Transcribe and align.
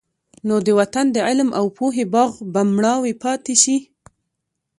نو 0.47 0.55
د 0.65 0.67
وطن 0.79 1.05
د 1.11 1.17
علم 1.27 1.49
او 1.59 1.65
پوهې 1.77 2.05
باغ 2.13 2.31
به 2.53 2.61
مړاوی 2.75 3.13
پاتې 3.23 3.55
شي. 3.63 3.77